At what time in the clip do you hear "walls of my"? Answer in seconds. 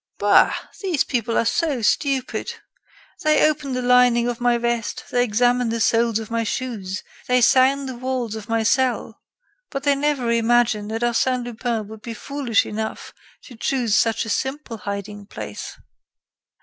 7.95-8.63